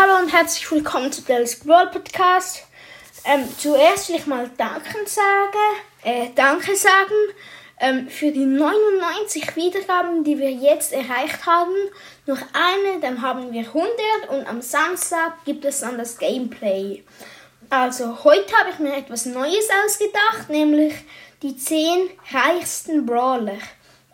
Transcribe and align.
Hallo 0.00 0.16
und 0.22 0.32
herzlich 0.32 0.70
willkommen 0.70 1.10
zu 1.10 1.22
Dallas 1.22 1.56
Brawl 1.56 1.88
Podcast. 1.90 2.62
Ähm, 3.24 3.48
zuerst 3.58 4.08
will 4.08 4.14
ich 4.14 4.26
mal 4.28 4.48
Danke 4.56 4.94
sagen, 5.06 5.58
äh, 6.04 6.28
Danke 6.36 6.76
sagen 6.76 7.16
ähm, 7.80 8.08
für 8.08 8.30
die 8.30 8.44
99 8.44 9.56
Wiedergaben, 9.56 10.22
die 10.22 10.38
wir 10.38 10.52
jetzt 10.52 10.92
erreicht 10.92 11.44
haben. 11.46 11.74
Noch 12.26 12.38
eine, 12.52 13.00
dann 13.00 13.22
haben 13.22 13.52
wir 13.52 13.62
100 13.62 13.90
und 14.28 14.46
am 14.46 14.62
Samstag 14.62 15.44
gibt 15.44 15.64
es 15.64 15.80
dann 15.80 15.98
das 15.98 16.16
Gameplay. 16.16 17.02
Also 17.68 18.22
heute 18.22 18.56
habe 18.56 18.70
ich 18.70 18.78
mir 18.78 18.96
etwas 18.96 19.26
Neues 19.26 19.68
ausgedacht, 19.84 20.48
nämlich 20.48 20.94
die 21.42 21.56
10 21.56 22.08
reichsten 22.32 23.04
Brawler. 23.04 23.58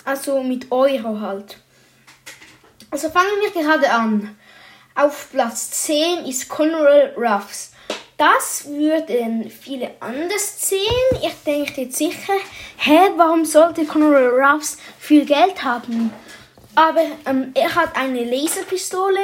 Also 0.07 0.43
mit 0.43 0.73
Euro 0.73 1.21
halt. 1.21 1.59
Also 2.91 3.11
fangen 3.11 3.29
wir 3.43 3.62
gerade 3.62 3.91
an. 3.91 4.35
Auf 4.97 5.31
Platz 5.33 5.71
10 5.87 6.25
ist 6.25 6.49
Conrad 6.49 7.17
Ruffs. 7.17 7.73
Das 8.17 8.64
würden 8.68 9.51
viele 9.51 9.91
anders 9.99 10.68
sehen. 10.68 11.18
Ich 11.21 11.35
denke 11.45 11.82
jetzt 11.82 11.96
sicher, 11.96 12.35
hä, 12.77 13.11
warum 13.17 13.45
sollte 13.45 13.87
Conrad 13.87 14.31
Ruffs 14.32 14.79
viel 15.01 15.25
Geld 15.25 15.65
haben? 15.65 16.13
Aber 16.77 17.01
ähm, 17.27 17.51
er 17.54 17.75
hat 17.75 17.96
eine 17.96 18.23
Laserpistole 18.23 19.18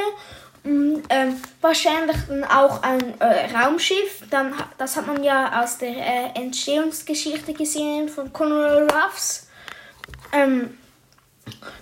und 0.65 1.03
ähm, 1.09 1.41
wahrscheinlich 1.61 2.17
dann 2.27 2.43
auch 2.43 2.83
ein 2.83 3.19
äh, 3.21 3.55
Raumschiff. 3.55 4.23
Dann, 4.29 4.53
das 4.77 4.97
hat 4.97 5.07
man 5.07 5.23
ja 5.23 5.63
aus 5.63 5.77
der 5.77 5.95
äh, 5.95 6.29
Entstehungsgeschichte 6.35 7.53
gesehen 7.53 8.09
von 8.09 8.33
Conrad 8.33 8.91
Ruffs. 8.93 9.47
Ähm, 10.33 10.77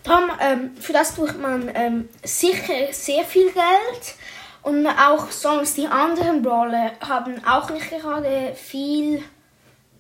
Darum, 0.04 0.32
ähm, 0.40 0.72
für 0.80 0.94
das 0.94 1.16
tut 1.16 1.40
man 1.40 1.72
ähm, 1.74 2.10
sicher 2.24 2.92
sehr 2.92 3.24
viel 3.24 3.52
Geld. 3.52 4.16
Und 4.62 4.86
auch 4.88 5.32
sonst 5.32 5.78
die 5.78 5.88
anderen 5.88 6.42
Brawler 6.42 6.92
haben 7.00 7.42
auch 7.46 7.70
nicht 7.70 7.90
gerade 7.90 8.54
viel, 8.56 9.24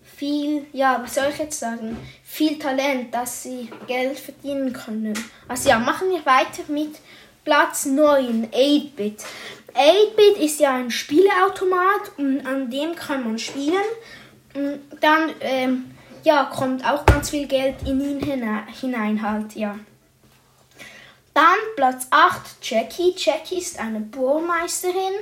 viel, 0.03 0.66
ja, 0.73 1.02
wie 1.03 1.09
soll 1.09 1.27
ich 1.31 1.39
jetzt 1.39 1.59
sagen, 1.59 1.97
viel 2.23 2.59
Talent, 2.59 3.13
dass 3.13 3.43
sie 3.43 3.69
Geld 3.88 4.19
verdienen 4.19 4.73
können. 4.73 5.13
Also 5.47 5.69
ja, 5.69 5.80
machen 5.80 6.09
wir 6.09 6.25
weiter 6.25 6.63
mit 6.67 6.99
Platz 7.45 7.86
9, 7.86 8.49
8-Bit. 8.52 9.23
8-Bit 9.73 10.38
ist 10.43 10.59
ja 10.59 10.75
ein 10.75 10.91
Spieleautomat 10.91 12.11
und 12.17 12.45
an 12.45 12.69
dem 12.69 12.95
kann 12.95 13.23
man 13.23 13.39
spielen. 13.39 13.75
Und 14.53 14.81
dann 14.99 15.31
ähm, 15.39 15.91
ja, 16.23 16.45
kommt 16.45 16.85
auch 16.85 17.05
ganz 17.05 17.29
viel 17.29 17.47
Geld 17.47 17.75
in 17.85 18.01
ihn 18.01 18.19
hinein 18.19 19.21
halt, 19.21 19.55
ja. 19.55 19.75
Dann 21.33 21.43
Platz 21.75 22.07
8, 22.09 22.57
Jackie. 22.61 23.13
Jackie 23.15 23.59
ist 23.59 23.79
eine 23.79 24.01
Bohrmeisterin. 24.01 25.13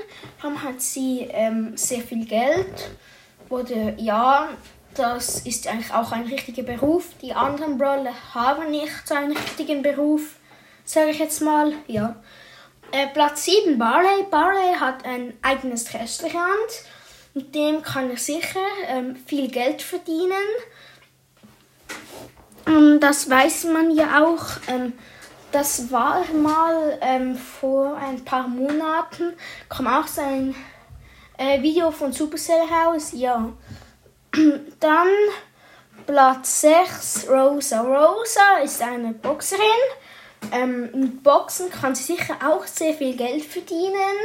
Dann 0.42 0.64
hat 0.64 0.82
sie 0.82 1.28
ähm, 1.32 1.78
sehr 1.78 2.02
viel 2.02 2.26
Geld. 2.26 2.90
Oder 3.50 3.94
ja, 4.00 4.50
das 4.96 5.42
ist 5.42 5.68
eigentlich 5.68 5.94
auch 5.94 6.12
ein 6.12 6.26
richtiger 6.26 6.64
Beruf. 6.64 7.10
Die 7.22 7.34
anderen 7.34 7.78
Brawler 7.78 8.14
haben 8.34 8.72
nicht 8.72 9.08
so 9.08 9.14
einen 9.14 9.38
richtigen 9.38 9.84
Beruf, 9.84 10.38
sage 10.86 11.12
ich 11.12 11.20
jetzt 11.20 11.42
mal. 11.42 11.74
Ja. 11.86 12.16
Äh, 12.92 13.08
Platz 13.08 13.46
7, 13.46 13.78
Barley. 13.78 14.24
Barley 14.32 14.74
hat 14.80 15.06
ein 15.06 15.34
eigenes 15.44 15.94
Restaurant. 15.94 16.72
Mit 17.38 17.54
dem 17.54 17.84
kann 17.84 18.10
er 18.10 18.18
sicher 18.18 18.66
ähm, 18.88 19.16
viel 19.28 19.48
Geld 19.48 19.84
verdienen. 19.84 20.32
Ähm, 22.66 22.98
das 23.00 23.30
weiß 23.30 23.66
man 23.66 23.92
ja 23.92 24.26
auch. 24.26 24.44
Ähm, 24.68 24.94
das 25.52 25.92
war 25.92 26.24
mal 26.34 26.98
ähm, 27.00 27.38
vor 27.38 27.96
ein 27.96 28.26
paar 28.26 28.48
Monaten, 28.48 29.34
kam 29.70 29.86
auch 29.86 30.08
so 30.08 30.22
ein 30.22 30.56
äh, 31.38 31.62
Video 31.62 31.92
von 31.92 32.12
Supercell 32.12 32.62
raus. 32.62 33.12
Ja. 33.14 33.54
Dann 34.80 35.08
Platz 36.08 36.62
6, 36.62 37.28
Rosa. 37.30 37.82
Rosa 37.82 38.58
ist 38.64 38.82
eine 38.82 39.14
Boxerin. 39.14 39.62
Ähm, 40.52 40.90
mit 40.92 41.22
Boxen 41.22 41.70
kann 41.70 41.94
sie 41.94 42.16
sicher 42.16 42.38
auch 42.44 42.66
sehr 42.66 42.96
viel 42.96 43.16
Geld 43.16 43.46
verdienen. 43.46 44.18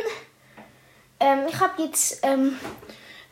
Ähm, 1.21 1.47
ich 1.49 1.61
habe 1.61 1.83
jetzt 1.83 2.19
ähm, 2.23 2.59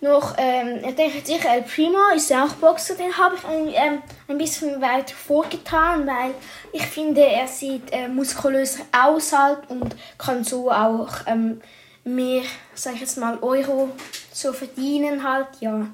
noch, 0.00 0.34
ähm, 0.38 0.80
ich 0.86 0.94
denke 0.94 1.20
sicher, 1.24 1.50
El 1.50 1.62
Primo 1.62 1.98
ist 2.14 2.30
ja 2.30 2.44
auch 2.44 2.54
Boxer, 2.54 2.94
den 2.94 3.16
habe 3.16 3.36
ich 3.36 3.44
ein, 3.44 3.68
ähm, 3.68 4.02
ein 4.28 4.38
bisschen 4.38 4.80
weiter 4.80 5.14
vorgetan, 5.14 6.06
weil 6.06 6.34
ich 6.72 6.86
finde, 6.86 7.22
er 7.22 7.46
sieht 7.46 7.92
äh, 7.92 8.08
muskulöser 8.08 8.84
aus 8.92 9.32
halt 9.32 9.68
und 9.68 9.94
kann 10.16 10.42
so 10.42 10.70
auch 10.70 11.10
ähm, 11.26 11.60
mehr, 12.04 12.42
sag 12.74 12.94
ich 12.94 13.00
jetzt 13.00 13.18
mal, 13.18 13.38
Euro 13.42 13.90
so 14.32 14.52
verdienen 14.52 15.22
halt, 15.22 15.48
ja. 15.60 15.86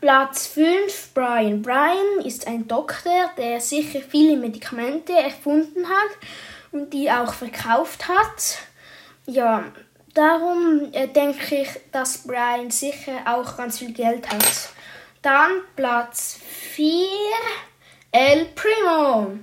Platz 0.00 0.46
5, 0.46 1.10
Brian. 1.12 1.60
Brian 1.60 2.24
ist 2.24 2.46
ein 2.46 2.66
Doktor, 2.66 3.32
der 3.36 3.60
sicher 3.60 4.00
viele 4.00 4.38
Medikamente 4.38 5.12
erfunden 5.12 5.86
hat 5.86 6.10
und 6.72 6.94
die 6.94 7.10
auch 7.10 7.34
verkauft 7.34 8.08
hat. 8.08 8.60
Ja, 9.26 9.64
Darum 10.14 10.88
äh, 10.92 11.06
denke 11.08 11.62
ich, 11.62 11.68
dass 11.92 12.26
Brian 12.26 12.70
sicher 12.70 13.20
auch 13.26 13.56
ganz 13.56 13.78
viel 13.78 13.92
Geld 13.92 14.28
hat. 14.28 14.70
Dann 15.22 15.50
Platz 15.76 16.38
4, 16.74 17.06
El 18.10 18.46
Primo. 18.46 19.38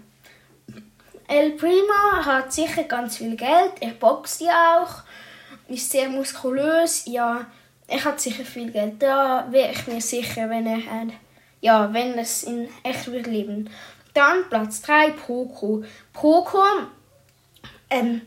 El 1.27 1.51
Primo 1.51 2.25
hat 2.25 2.51
sicher 2.51 2.83
ganz 2.83 3.17
viel 3.17 3.35
Geld. 3.35 3.73
Er 3.79 3.91
boxt 3.91 4.41
ja 4.41 4.81
auch. 4.81 5.03
Ist 5.67 5.91
sehr 5.91 6.09
muskulös. 6.09 7.05
Ja, 7.05 7.45
er 7.87 8.03
hat 8.03 8.19
sicher 8.19 8.43
viel 8.43 8.71
Geld. 8.71 9.01
Da 9.01 9.47
wäre 9.49 9.71
ich 9.71 9.87
mir 9.87 10.01
sicher, 10.01 10.49
wenn 10.49 10.65
er 10.65 10.91
ein, 10.91 11.13
ja, 11.61 11.93
wenn 11.93 12.17
es 12.17 12.43
in 12.43 12.67
echt 12.83 13.07
würde 13.07 13.29
leben. 13.29 13.69
Dann 14.13 14.49
Platz 14.49 14.81
3, 14.81 15.11
Poco. 15.11 15.83
Poco 16.11 16.63
ähm, 17.89 18.21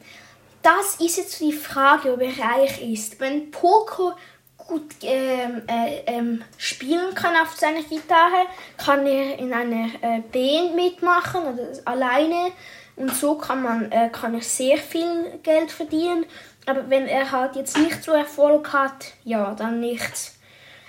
das 0.63 0.97
ist 0.97 1.17
jetzt 1.17 1.41
die 1.41 1.53
Frage, 1.53 2.13
ob 2.13 2.21
er 2.21 2.39
reich 2.39 2.83
ist. 2.83 3.19
Wenn 3.21 3.51
Poco 3.51 4.13
gut 4.57 4.95
ähm, 5.03 5.63
äh, 5.67 6.03
ähm, 6.07 6.43
spielen 6.57 7.15
kann 7.15 7.35
auf 7.37 7.57
seiner 7.57 7.83
Gitarre, 7.83 8.47
kann 8.77 9.07
er 9.07 9.39
in 9.39 9.53
einer 9.53 9.87
äh, 10.01 10.21
Band 10.21 10.77
mitmachen 10.77 11.43
oder 11.43 11.69
alleine 11.85 12.53
und 12.97 13.13
so 13.15 13.37
kann 13.37 13.63
man 13.63 13.91
äh, 13.91 14.11
kann 14.11 14.35
er 14.35 14.43
sehr 14.43 14.77
viel 14.77 15.39
Geld 15.43 15.73
verdienen. 15.73 16.27
Aber 16.67 16.89
wenn 16.89 17.07
er 17.07 17.33
halt 17.33 17.57
jetzt 17.57 17.79
nicht 17.79 18.05
so 18.05 18.13
Erfolg 18.13 18.73
hat, 18.73 19.13
ja, 19.25 19.55
dann 19.55 19.81
nicht. 19.81 20.33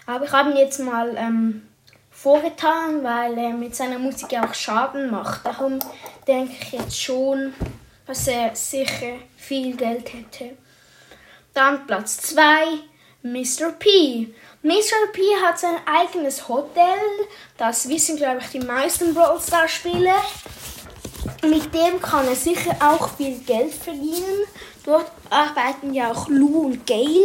Aber 0.05 0.25
ich 0.25 0.31
habe 0.31 0.51
ihn 0.51 0.57
jetzt 0.57 0.79
mal 0.79 1.15
ähm, 1.17 1.67
vorgetan, 2.11 3.03
weil 3.03 3.37
er 3.37 3.51
mit 3.51 3.75
seiner 3.75 3.97
Musik 3.97 4.37
auch 4.37 4.53
Schaden 4.53 5.09
macht. 5.09 5.45
Darum 5.45 5.79
denke 6.27 6.53
ich 6.61 6.71
jetzt 6.73 7.01
schon, 7.01 7.53
dass 8.05 8.27
er 8.27 8.55
sicher 8.55 9.17
viel 9.37 9.75
Geld 9.75 10.13
hätte. 10.13 10.57
Dann 11.53 11.85
Platz 11.85 12.17
2, 12.17 12.41
Mr. 13.23 13.71
P. 13.77 14.33
Mr. 14.63 15.11
P 15.11 15.21
hat 15.43 15.59
sein 15.59 15.75
eigenes 15.85 16.47
Hotel. 16.47 16.99
Das 17.57 17.89
wissen, 17.89 18.17
glaube 18.17 18.39
ich, 18.41 18.47
die 18.47 18.59
meisten 18.59 19.13
Brawl 19.13 19.39
Stars 19.39 19.71
Spieler. 19.71 20.21
Mit 21.43 21.73
dem 21.73 22.01
kann 22.01 22.27
er 22.27 22.35
sicher 22.35 22.75
auch 22.79 23.09
viel 23.15 23.37
Geld 23.39 23.73
verdienen. 23.73 24.45
Dort 24.85 25.11
arbeiten 25.29 25.93
ja 25.93 26.11
auch 26.11 26.27
Lou 26.29 26.65
und 26.65 26.85
Gail. 26.87 27.21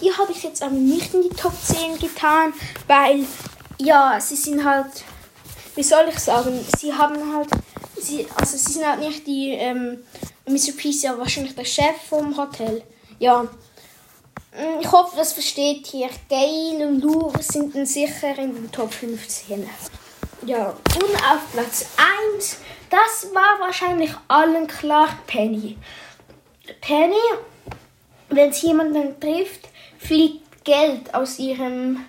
Die 0.00 0.12
habe 0.12 0.32
ich 0.32 0.42
jetzt 0.42 0.62
aber 0.62 0.74
nicht 0.74 1.14
in 1.14 1.22
die 1.22 1.36
Top 1.36 1.54
10 1.62 1.98
getan, 1.98 2.52
weil, 2.86 3.24
ja, 3.78 4.18
sie 4.20 4.36
sind 4.36 4.64
halt, 4.64 5.04
wie 5.74 5.82
soll 5.82 6.06
ich 6.08 6.18
sagen, 6.18 6.64
sie 6.78 6.92
haben 6.92 7.34
halt 7.34 7.48
sie, 8.06 8.26
also 8.34 8.56
sie 8.56 8.72
sind 8.72 8.86
halt 8.86 9.00
nicht 9.00 9.26
die, 9.26 9.50
ähm, 9.52 9.98
Mr. 10.46 10.72
P 10.76 10.90
ist 10.90 11.02
ja 11.02 11.16
wahrscheinlich 11.18 11.54
der 11.54 11.64
Chef 11.64 11.96
vom 12.08 12.36
Hotel. 12.36 12.82
Ja. 13.18 13.42
Mm, 13.42 14.80
ich 14.80 14.90
hoffe, 14.90 15.16
das 15.16 15.32
versteht 15.32 15.86
hier. 15.86 16.08
Gail 16.28 16.86
und 16.86 17.00
Lou 17.00 17.32
sind 17.40 17.74
dann 17.74 17.86
sicher 17.86 18.38
in 18.38 18.54
den 18.54 18.70
Top 18.70 18.92
15. 18.92 19.68
Ja, 20.44 20.68
und 20.68 21.14
auf 21.16 21.52
Platz 21.52 21.86
1, 22.36 22.58
das 22.90 23.34
war 23.34 23.58
wahrscheinlich 23.58 24.12
allen 24.28 24.66
klar 24.66 25.08
Penny. 25.26 25.76
Penny, 26.80 27.14
wenn 28.28 28.52
sie 28.52 28.68
jemanden 28.68 29.18
trifft, 29.18 29.68
fliegt 29.98 30.64
Geld 30.64 31.12
aus 31.14 31.38
ihrem 31.38 32.04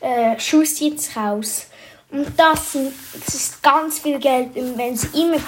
äh, 0.00 0.38
Schuss 0.38 0.80
raus. 1.16 1.66
Und 2.10 2.38
das, 2.38 2.76
das 3.24 3.34
ist 3.34 3.62
ganz 3.62 4.00
viel 4.00 4.18
Geld. 4.18 4.56
Und 4.56 4.76
wenn 4.76 4.96
sie 4.96 5.22
immer 5.22 5.38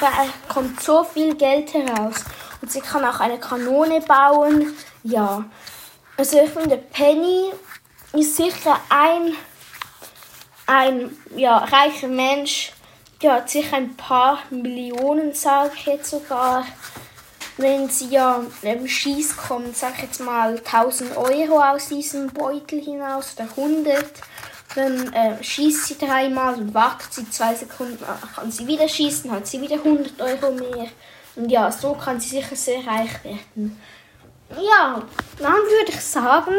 kommt 0.48 0.80
so 0.80 1.02
viel 1.02 1.34
Geld 1.34 1.74
heraus. 1.74 2.24
Und 2.60 2.70
sie 2.70 2.80
kann 2.80 3.04
auch 3.04 3.18
eine 3.18 3.38
Kanone 3.38 4.00
bauen. 4.00 4.72
Ja. 5.02 5.44
Also 6.16 6.38
ich 6.38 6.50
finde, 6.50 6.76
Penny 6.76 7.50
ist 8.12 8.36
sicher 8.36 8.78
ein, 8.88 9.34
ein 10.66 11.16
ja, 11.34 11.58
reicher 11.58 12.08
Mensch. 12.08 12.72
Der 13.20 13.34
hat 13.34 13.50
sicher 13.50 13.76
ein 13.76 13.96
paar 13.96 14.38
Millionen, 14.50 15.34
sage 15.34 15.72
ich 15.76 15.86
jetzt 15.86 16.10
sogar. 16.10 16.64
wenn 17.56 17.88
sie 17.88 18.08
ja 18.08 18.40
ähm, 18.62 18.88
schießt, 18.88 19.36
kommt, 19.36 19.76
sag 19.76 19.94
ich 19.96 20.02
jetzt 20.04 20.20
mal, 20.20 20.56
1000 20.58 21.16
Euro 21.16 21.62
aus 21.62 21.88
diesem 21.88 22.28
Beutel 22.28 22.80
hinaus 22.80 23.34
oder 23.36 23.48
100. 23.56 24.04
Dann 24.74 25.12
äh, 25.12 25.42
schießt 25.42 25.86
sie 25.86 25.98
dreimal 25.98 26.54
und 26.54 26.74
wartet 26.74 27.12
sie 27.12 27.28
zwei 27.30 27.54
Sekunden, 27.54 27.98
dann 28.00 28.20
kann 28.34 28.50
sie 28.50 28.66
wieder 28.66 28.88
schießen, 28.88 29.30
hat 29.30 29.46
sie 29.46 29.60
wieder 29.60 29.76
100 29.76 30.20
Euro 30.20 30.52
mehr. 30.52 30.88
Und 31.36 31.50
ja, 31.50 31.70
so 31.70 31.94
kann 31.94 32.20
sie 32.20 32.28
sicher 32.28 32.56
sehr 32.56 32.86
reich 32.86 33.22
werden. 33.24 33.80
Ja, 34.50 35.02
dann 35.38 35.52
würde 35.52 35.92
ich 35.92 36.00
sagen, 36.00 36.52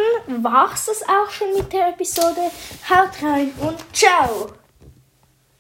war 0.44 0.72
es 0.74 0.86
das 0.86 1.04
auch 1.04 1.30
schon 1.30 1.54
mit 1.56 1.72
der 1.72 1.90
Episode. 1.90 2.52
Haut 2.90 3.22
rein 3.22 3.52
und 3.62 3.78
ciao! 3.94 4.63